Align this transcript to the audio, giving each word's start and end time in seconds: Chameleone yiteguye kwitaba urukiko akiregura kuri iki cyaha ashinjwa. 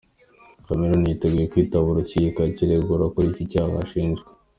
Chameleone 0.65 1.07
yiteguye 1.09 1.45
kwitaba 1.51 1.85
urukiko 1.89 2.39
akiregura 2.49 3.03
kuri 3.13 3.27
iki 3.31 3.43
cyaha 3.51 3.75
ashinjwa. 3.85 4.25